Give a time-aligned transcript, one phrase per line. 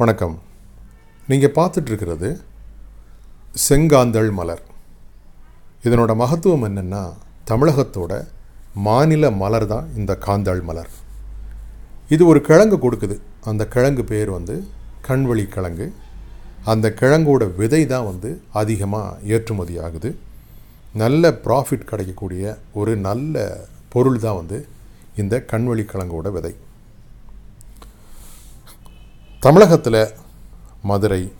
[0.00, 0.34] வணக்கம்.
[1.30, 2.28] நீங்கள் பார்த்துட்ருக்கிறது
[3.66, 4.60] செங்காந்தள் மலர்.
[5.86, 7.00] இதனோட மகத்துவம் என்னென்னா
[7.50, 8.12] தமிழகத்தோட
[8.88, 10.90] மாநில மலர் தான் இந்த காந்தாள் மலர்.
[12.14, 13.16] இது ஒரு கிழங்கு கொடுக்குது.
[13.52, 14.56] அந்த கிழங்கு பேர் வந்து
[15.08, 15.88] கண்வழி கிழங்கு.
[16.74, 18.32] அந்த கிழங்கோட விதை தான் வந்து
[18.62, 20.12] அதிகமாக ஏற்றுமதி ஆகுது.
[21.04, 23.48] நல்ல ப்ராஃபிட் கிடைக்கக்கூடிய ஒரு நல்ல
[23.96, 24.60] பொருள் தான் வந்து
[25.22, 26.54] இந்த கண்வழி கிழங்கோட விதை.
[29.44, 29.98] தமிழகத்தில்
[30.90, 31.32] மதுரை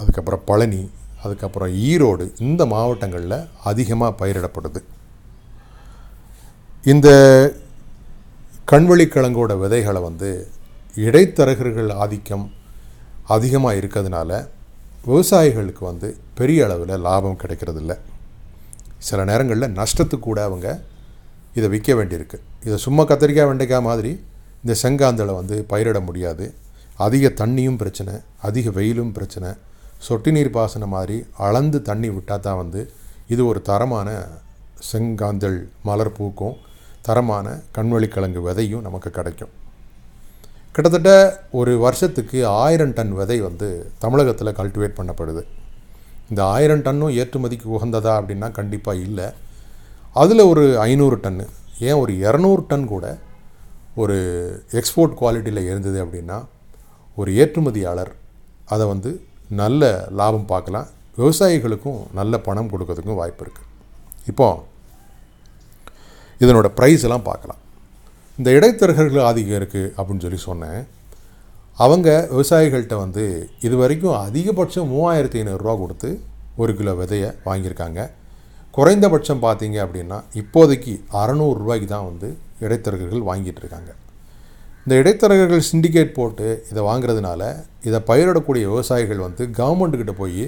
[0.00, 0.82] அதுக்கப்புறம் பழனி
[1.24, 4.80] அதுக்கப்புறம் ஈரோடு இந்த மாவட்டங்களில் அதிகமாக பயிரிடப்படுது.
[6.92, 7.08] இந்த
[8.72, 10.30] கண்வழி கிழங்கோட விதைகளை வந்து
[11.06, 12.46] இடைத்தரகர்கள் ஆதிக்கம்
[13.36, 14.30] அதிகமாக இருக்கிறதுனால
[15.08, 17.92] விவசாயிகளுக்கு வந்து பெரிய அளவில் லாபம் கிடைக்கிறதில்ல.
[19.08, 20.68] சில நேரங்களில் நஷ்டத்துக்கு கூட அவங்க
[21.58, 22.38] இதை விற்க வேண்டியிருக்கு.
[22.64, 24.12] இதை சும்மா கத்திரிக்காய் வெண்டைக்காய் மாதிரி
[24.62, 26.46] இந்த செங்காந்தளை வந்து பயிரிட முடியாது.
[27.06, 28.14] அதிக தண்ணியும் பிரச்சனை
[28.48, 29.50] அதிக வெயிலும் பிரச்சனை.
[30.06, 32.80] சொட்டு நீர் பாசனம் மாதிரி அளந்து தண்ணி விட்டால் தான் வந்து
[33.34, 34.08] இது ஒரு தரமான
[34.90, 36.56] செங்காந்தள் மலர் பூக்கும்.
[37.06, 39.52] தரமான கண்வழிக்கிழங்கு விதையும் நமக்கு கிடைக்கும்.
[40.74, 41.10] கிட்டத்தட்ட
[41.50, 43.68] ஒரு வருஷத்துக்கு ஆயிரம் டன் விதை வந்து
[43.98, 45.42] தமிழகத்தில் கல்டிவேட் பண்ணப்படுது.
[46.30, 49.28] இந்த ஆயிரம் டன்னும் ஏற்றுமதிக்கு உகந்ததா அப்படின்னா கண்டிப்பாக இல்லை.
[50.22, 51.46] அதில் ஒரு ஐநூறு டன்னு
[51.88, 53.06] ஏன் ஒரு இரநூறு டன் கூட
[54.02, 54.16] ஒரு
[54.78, 56.38] எக்ஸ்போர்ட் குவாலிட்டியில் இருந்தது அப்படின்னா
[57.20, 58.12] ஒரு ஏற்றுமதியாளர்
[58.74, 59.10] அதை வந்து
[59.60, 59.88] நல்ல
[60.18, 60.88] லாபம் பார்க்கலாம்.
[61.20, 63.68] விவசாயிகளுக்கும் நல்ல பணம் கொடுக்கறதுக்கும் வாய்ப்பு இருக்குது
[64.30, 64.48] இப்போ
[66.42, 67.60] இதனோட ப்ரைஸ் எல்லாம் பார்க்கலாம்.
[68.38, 70.80] இந்த இடைத்தரகர்கள் ஆதிக்கம் இருக்குது அப்படின்னு சொல்லி சொன்னேன்.
[71.84, 73.24] அவங்க விவசாயிகள்கிட்ட வந்து
[73.66, 76.10] இது வரைக்கும் அதிகபட்சம் மூவாயிரத்தி ஐநூறுரூவா கொடுத்து
[76.62, 78.00] ஒரு கிலோ விதையை வாங்கியிருக்காங்க.
[78.76, 82.28] குறைந்தபட்சம் பார்த்தீங்க அப்படின்னா இப்போதைக்கு அறநூறுரூவாய்க்கு தான் வந்து
[82.64, 83.90] இடைத்தரகர்கள் வாங்கிட்டு இருக்காங்க
[84.84, 87.42] இந்த இடைத்தரகர்கள் சிண்டிகேட் போட்டு இதை வாங்குறதுனால
[87.88, 90.44] இதை பயிரிடக்கூடிய விவசாயிகள் வந்து கவர்மெண்ட்டுக்கிட்ட போய்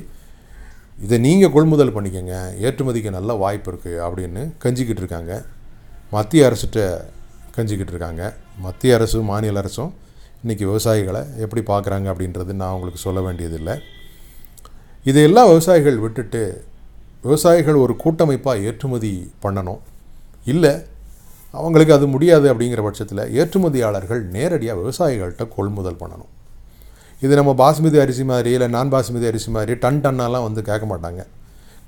[1.05, 2.35] இதை நீங்கள் கொள்முதல் பண்ணிக்கங்க.
[2.67, 5.33] ஏற்றுமதிக்கு நல்ல வாய்ப்பு இருக்குது அப்படின்னு கஞ்சிக்கிட்டு இருக்காங்க
[6.11, 6.81] மத்திய அரசுகிட்ட
[7.57, 8.23] கஞ்சிக்கிட்டு இருக்காங்க
[8.67, 9.93] மத்திய அரசும் மாநில அரசும்
[10.45, 13.75] இன்றைக்கி விவசாயிகளை எப்படி பார்க்குறாங்க அப்படின்றது நான் உங்களுக்கு சொல்ல வேண்டியதில்லை.
[15.11, 16.43] இதையெல்லாம் விவசாயிகள் விட்டுட்டு
[17.25, 19.13] விவசாயிகள் ஒரு கூட்டமைப்பாக ஏற்றுமதி
[19.43, 19.81] பண்ணணும்.
[20.53, 20.73] இல்லை
[21.59, 26.31] அவங்களுக்கு அது முடியாது அப்படிங்கிற பட்சத்தில் ஏற்றுமதியாளர்கள் நேரடியாக விவசாயிகள்கிட்ட கொள்முதல் பண்ணணும்.
[27.25, 31.23] இது நம்ம பாஸ்மதி அரிசி மாதிரி இல்லை நான் பாஸ்மதி அரிசி மாதிரி டன் டன்னெல்லாம் வந்து கேட்க மாட்டாங்க.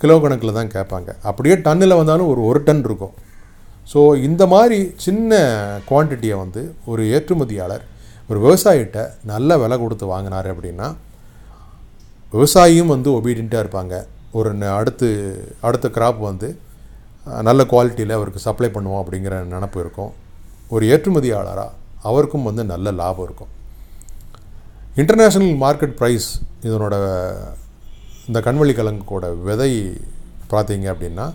[0.00, 1.10] கிலோ கணக்கில் தான் கேட்பாங்க.
[1.28, 3.14] அப்படியே டன்னில் வந்தாலும் ஒரு ஒரு டன் இருக்கும்.
[3.92, 5.32] ஸோ இந்த மாதிரி சின்ன
[5.88, 7.84] குவான்டிட்டியை வந்து ஒரு ஏற்றுமதியாளர்
[8.31, 9.00] ஒரு விவசாயிகிட்ட
[9.32, 10.86] நல்ல விலை கொடுத்து வாங்கினார் அப்படின்னா
[12.34, 13.94] விவசாயியும் வந்து ஒபீடியண்ட்டாக இருப்பாங்க.
[14.38, 15.08] ஒரு அடுத்து
[15.66, 16.48] அடுத்த கிராப் வந்து
[17.48, 20.12] நல்ல குவாலிட்டியில் அவருக்கு சப்ளை பண்ணுவோம் அப்படிங்கிற நினப்பு இருக்கும்.
[20.74, 21.76] ஒரு ஏற்றுமதியாளராக
[22.08, 23.52] அவருக்கும் வந்து நல்ல லாபம் இருக்கும்.
[25.00, 26.28] இன்டர்நேஷ்னல் மார்க்கெட் ப்ரைஸ்
[26.66, 26.94] இதனோட
[28.28, 29.72] இந்த கண்வழி கிழங்கோட விதை
[30.52, 31.26] பார்த்தீங்க அப்படின்னா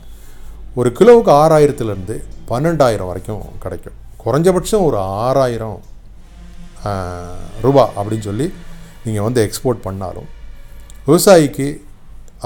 [0.79, 2.15] ஒரு கிலோவுக்கு ஆறாயிரத்துலேருந்து
[2.51, 3.97] பன்னெண்டாயிரம் வரைக்கும் கிடைக்கும்.
[4.23, 5.77] குறைஞ்சபட்சம் ஒரு ஆறாயிரம்
[7.65, 8.47] ரூபா அப்படின்னு சொல்லி
[9.05, 10.29] நீங்கள் வந்து எக்ஸ்போர்ட் பண்ணாலும்
[11.07, 11.67] விவசாயிக்கு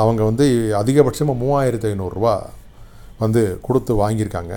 [0.01, 0.45] அவங்க வந்து
[0.81, 2.35] அதிகபட்சமாக மூவாயிரத்து ஐநூறுரூவா
[3.23, 4.53] வந்து கொடுத்து வாங்கியிருக்காங்க.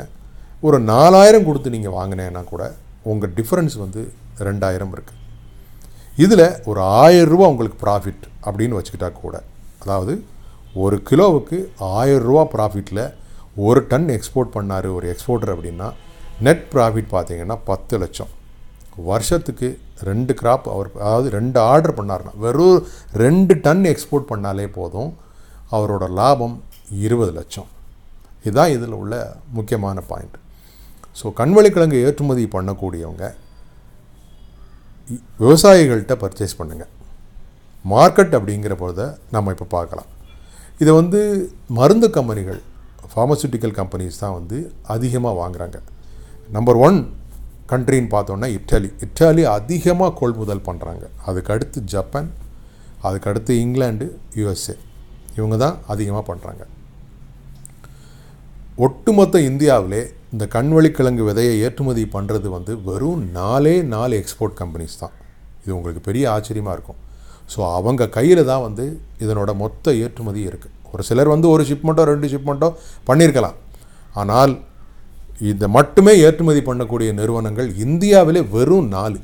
[0.66, 2.62] ஒரு நாலாயிரம் கொடுத்து நீங்கள் வாங்கினேன்னா கூட
[3.12, 4.03] உங்கள் டிஃப்ரென்ஸ் வந்து
[4.49, 5.22] ரெண்டாயிரம் இருக்குது
[6.22, 9.37] இதில் ஒரு ஆயரூபா ரூபா உங்களுக்கு ப்ராஃபிட் அப்படின்னு வச்சுக்கிட்டா கூட
[9.82, 10.15] அதாவது
[10.82, 11.59] ஒரு கிலோவுக்கு
[11.99, 13.03] ஆயரூபா ப்ராஃபிட்டில்
[13.66, 15.88] ஒரு டன் எக்ஸ்போர்ட் பண்ணார் ஒரு எக்ஸ்போர்ட்டர் அப்படின்னா
[16.47, 18.32] நெட் ப்ராஃபிட் பார்த்தீங்கன்னா பத்து லட்சம்.
[19.10, 19.69] வருஷத்துக்கு
[20.09, 22.78] ரெண்டு கிராப் அவர் அதாவது ரெண்டு ஆர்டர் பண்ணார்னா வெறும்
[23.25, 25.10] ரெண்டு டன் எக்ஸ்போர்ட் பண்ணாலே போதும்
[25.76, 26.56] அவரோட லாபம்
[27.06, 27.69] இருபது லட்சம்.
[28.46, 29.14] இதுதான் இதில் உள்ள
[29.58, 30.36] முக்கியமான பாயிண்ட்
[31.20, 33.26] ஸோ கண்வழிக்கிழங்கு ஏற்றுமதி பண்ணக்கூடியவங்க
[35.42, 36.92] விவசாயிகள்கிட்ட பர்ச்சேஸ் பண்ணுங்கள்
[37.92, 39.00] மார்க்கெட் அப்படிங்கிற போத
[39.34, 40.08] நம்ம இப்போ பார்க்கலாம்.
[40.82, 41.20] இதை வந்து
[41.78, 42.60] மருந்து கம்பெனிகள்
[43.12, 44.56] ஃபார்மசூட்டிக்கல் கம்பெனிஸ் தான் வந்து
[44.94, 45.78] அதிகமாக வாங்குறாங்க.
[46.56, 46.98] நம்பர் ஒன்
[47.72, 52.28] கண்ட்ரின்னு பார்த்தோன்னா இட்டாலி இட்டாலி அதிகமாக கொள்முதல் பண்ணுறாங்க அதுக்கடுத்து ஜப்பான்
[53.08, 54.06] அதுக்கடுத்து இங்கிலாண்டு
[54.40, 54.76] யுஎஸ்ஏ
[55.38, 56.62] இவங்க தான் அதிகமாக பண்ணுறாங்க
[58.84, 60.00] ஒட்டுமொத்த இந்தியாவிலே
[60.32, 65.14] இந்த கண்வழிக்கிழங்கு விதையை ஏற்றுமதி பண்ணுறது வந்து வெறும் நாலே நாலு எக்ஸ்போர்ட் கம்பெனிஸ் தான்.
[65.62, 66.99] இது உங்களுக்கு பெரிய ஆச்சரியமாக இருக்கும்.
[67.52, 68.84] ஸோ அவங்க கையில் தான் வந்து
[69.25, 72.69] இதனோட மொத்த ஏற்றுமதி இருக்குது ஒரு சிலர் வந்து ஒரு ஷிப்மெண்ட்டோ ரெண்டு ஷிப்மெண்ட்டோ
[73.08, 73.56] பண்ணியிருக்கலாம்
[74.20, 74.52] ஆனால்
[75.50, 79.19] இதை மட்டுமே ஏற்றுமதி பண்ணக்கூடிய நிறுவனங்கள் இந்தியாவிலே வெறும் நாலு.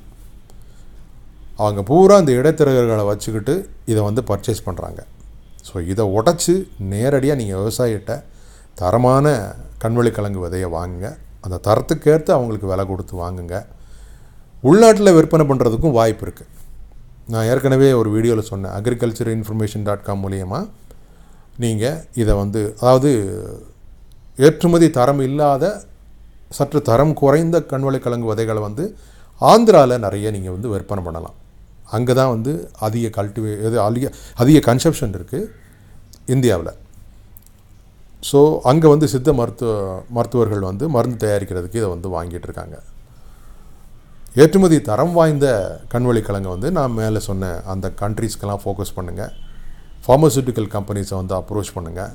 [1.62, 3.54] அவங்க பூரா இந்த இடைத்தரகர்களை வச்சுக்கிட்டு
[3.92, 5.00] இதை வந்து பர்ச்சேஸ் பண்ணுறாங்க
[5.68, 6.54] ஸோ இதை உடச்சி
[6.92, 8.12] நேரடியாக நீங்கள் விவசாயிகிட்ட
[8.80, 9.26] தரமான
[9.82, 11.08] கண்வழிக்கிழங்கு விதையை வாங்குங்க.
[11.44, 13.56] அந்த தரத்துக்கேற்று அவங்களுக்கு விலை கொடுத்து வாங்குங்க.
[14.70, 16.50] உள்நாட்டில் விற்பனை பண்ணுறதுக்கும் வாய்ப்பு இருக்குது
[17.32, 18.74] நான் ஏற்கனவே ஒரு வீடியோவில் சொன்னேன்.
[18.78, 20.70] அக்ரிகல்ச்சர் இன்ஃபர்மேஷன் டாட் காம் மூலியமாக
[21.62, 23.10] நீங்கள் இதை வந்து அதாவது
[24.46, 25.64] ஏற்றுமதி தரம் இல்லாத
[26.56, 28.84] சற்று தரம் குறைந்த கண்வளைக்கிழங்கு விதைகளை வந்து
[29.50, 31.36] ஆந்திராவில் நிறைய நீங்கள் வந்து விற்பனை பண்ணலாம்.
[31.96, 32.52] அங்கே தான் வந்து
[32.86, 35.50] அதிக கல்டிவே இது அதிக அதிக கன்சப்ஷன் இருக்குது
[36.34, 36.72] இந்தியாவில்.
[38.30, 38.40] ஸோ
[38.70, 39.70] அங்கே வந்து சித்த மருத்துவ
[40.16, 42.76] மருத்துவர்கள் வந்து மருந்து தயாரிக்கிறதுக்கு இதை வந்து வாங்கிட்டு இருக்காங்க
[44.42, 45.46] ஏற்றுமதி தரம் வாய்ந்த
[45.92, 49.32] கண்வழி கிழங்கு வந்து நான் மேலே சொன்ன அந்த கண்ட்ரீஸ்க்கெல்லாம் ஃபோக்கஸ் பண்ணுங்கள்
[50.04, 52.12] ஃபார்மசூட்டிக்கல் கம்பெனிஸை வந்து அப்ரோச் பண்ணுங்கள்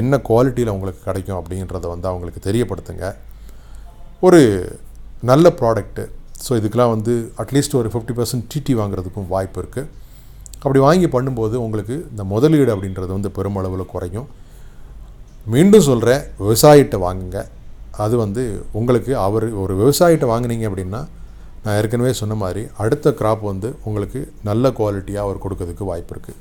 [0.00, 3.06] என்ன குவாலிட்டியில் உங்களுக்கு கிடைக்கும் அப்படின்றத வந்து அவங்களுக்கு தெரியப்படுத்துங்க.
[4.26, 4.40] ஒரு
[5.30, 6.04] நல்ல ப்ராடக்ட்டு
[6.44, 7.12] ஸோ இதுக்கெலாம் வந்து
[7.42, 9.90] அட்லீஸ்ட் ஒரு ஃபிஃப்டி பர்சன்ட் டிடி வாங்குறதுக்கும் வாய்ப்பு இருக்குது
[10.62, 14.28] அப்படி வாங்கி பண்ணும்போது உங்களுக்கு இந்த முதலீடு அப்படின்றது வந்து பெருமளவில் குறையும்.
[15.52, 17.38] மீண்டும் சொல்கிறேன் விவசாயிட்ட வாங்குங்க.
[18.04, 18.42] அது வந்து
[18.78, 21.00] உங்களுக்கு அவர் ஒரு விவசாயிட்ட வாங்குனீங்க அப்படின்னா
[21.64, 26.40] நான் ஏற்கனவே சொன்ன மாதிரி அடுத்த கிராப் வந்து உங்களுக்கு நல்ல குவாலிட்டியாக அவர் கொடுக்கறதுக்கு வாய்ப்பு இருக்குது